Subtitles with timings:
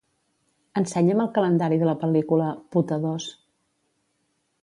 [0.79, 3.31] Ensenya'm el calendari de la pel·lícula "Puta II".